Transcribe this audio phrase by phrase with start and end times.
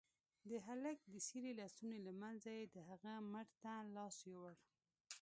[0.49, 4.53] د هلك د څيرې لستوڼي له منځه يې د هغه مټ ته لاس يووړ.